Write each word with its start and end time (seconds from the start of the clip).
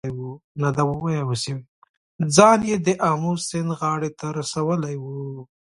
ځان 2.35 2.59
یې 2.69 2.75
د 2.85 2.87
آمو 3.09 3.31
سیند 3.47 3.69
غاړې 3.79 4.09
ته 4.19 4.27
رسولی 4.39 4.95
و. 4.99 5.03